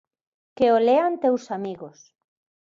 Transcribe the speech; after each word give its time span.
Que 0.57 0.67
o 0.75 0.77
lean 0.87 1.13
teus 1.23 1.43
amigos. 1.57 1.97